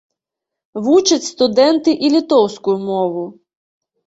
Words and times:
Вучаць 0.85 1.25
студэнты 1.33 1.91
і 2.09 2.11
літоўскую 2.15 2.75
мову. 2.89 3.23